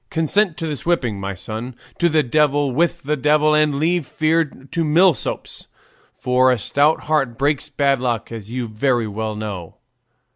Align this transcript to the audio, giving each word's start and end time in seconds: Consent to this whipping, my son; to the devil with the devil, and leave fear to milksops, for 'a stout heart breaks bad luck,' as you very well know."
Consent 0.09 0.57
to 0.57 0.65
this 0.65 0.83
whipping, 0.83 1.19
my 1.19 1.35
son; 1.35 1.75
to 1.99 2.09
the 2.09 2.23
devil 2.23 2.71
with 2.71 3.03
the 3.03 3.15
devil, 3.15 3.53
and 3.53 3.75
leave 3.75 4.07
fear 4.07 4.43
to 4.43 4.83
milksops, 4.83 5.67
for 6.17 6.51
'a 6.51 6.57
stout 6.57 7.01
heart 7.03 7.37
breaks 7.37 7.69
bad 7.69 7.99
luck,' 7.99 8.31
as 8.31 8.49
you 8.49 8.67
very 8.67 9.05
well 9.07 9.35
know." 9.35 9.75